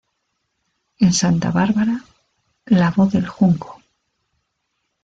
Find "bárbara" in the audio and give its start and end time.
1.51-2.03